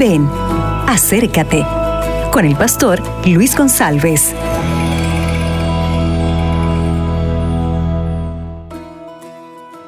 [0.00, 0.26] Ven,
[0.86, 1.62] acércate
[2.32, 4.34] con el pastor Luis González.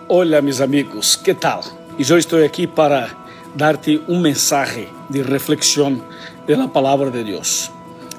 [0.09, 1.61] Hola mis amigos, ¿qué tal?
[1.96, 3.09] Y yo estoy aquí para
[3.56, 6.02] darte un mensaje de reflexión
[6.46, 7.70] de la palabra de Dios.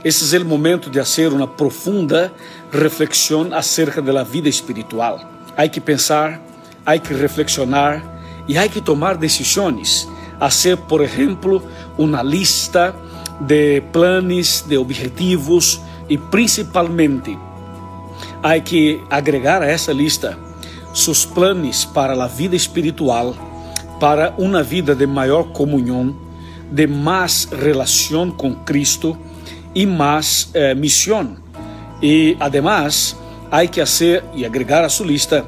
[0.03, 2.33] Este es el momento de hacer una profunda
[2.71, 5.29] reflexión acerca de la vida espiritual.
[5.55, 6.41] Hay que pensar,
[6.85, 8.01] hay que reflexionar
[8.47, 10.07] y hay que tomar decisiones.
[10.43, 11.63] Hacer, por ejemplo,
[11.97, 12.93] una lista
[13.39, 15.79] de planes, de objetivos
[16.09, 17.37] y principalmente
[18.41, 20.37] hay que agregar a essa lista
[20.93, 23.33] seus planos para a vida espiritual,
[24.01, 26.13] para uma vida de maior comunhão,
[26.69, 29.17] de mais relação com Cristo
[29.73, 31.37] e mais eh, missão.
[32.01, 33.15] E, además,
[33.49, 35.45] há que fazer e agregar a sua lista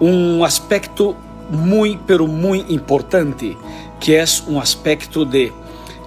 [0.00, 1.14] um aspecto
[1.52, 3.56] muito, pero muito importante,
[4.00, 5.52] que é um aspecto de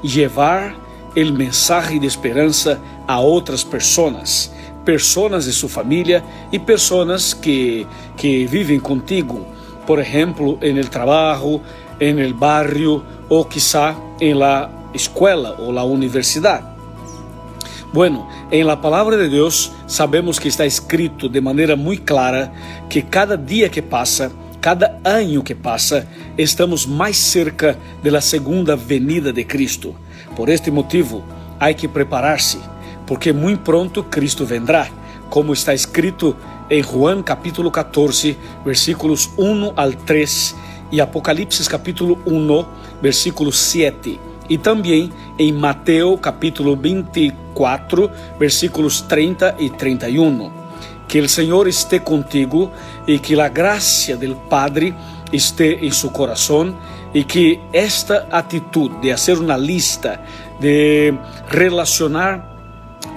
[0.03, 0.75] levar
[1.15, 4.51] o mensagem de esperança a outras pessoas
[4.85, 9.43] pessoas de sua família e pessoas que, que vivem contigo,
[9.85, 11.61] por exemplo, en el trabalho,
[11.99, 16.63] en el barrio ou quizá en la escuela ou la universidade.
[17.91, 22.51] Bueno, em la palavra de Deus sabemos que está escrito de maneira muito clara
[22.89, 24.31] que cada dia que passa,
[24.65, 29.95] cada ano que passa, estamos mais cerca da segunda venida de Cristo.
[30.35, 31.23] Por este motivo,
[31.59, 32.57] há que preparar-se
[33.05, 34.89] porque muito pronto Cristo vendrá,
[35.29, 36.35] como está escrito
[36.67, 40.55] em Juan capítulo 14, versículos 1 al 3
[40.91, 42.65] e Apocalipse capítulo 1,
[43.03, 50.64] versículo 7 e também em Mateus capítulo 24, versículos 30 e 31.
[51.07, 52.71] Que o Senhor esteja contigo
[53.07, 54.93] e que a graça do Padre
[55.31, 56.75] esteja em seu coração
[57.13, 60.19] e que esta atitude de fazer uma lista,
[60.59, 61.13] de
[61.47, 62.55] relacionar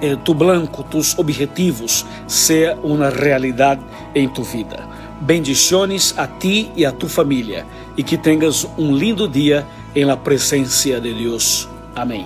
[0.01, 3.81] eh, tu blanco, tus objetivos, sea uma realidade
[4.15, 4.87] em tu vida.
[5.21, 7.65] Bendiciones a ti e a tu família
[7.97, 11.67] e que tenhas um lindo dia em la presencia de Deus.
[11.95, 12.25] Amém.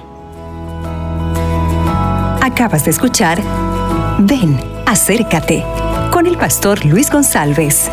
[2.40, 3.40] Acabas de escuchar
[4.20, 5.64] Ven, acércate
[6.12, 7.90] con el pastor Luis González.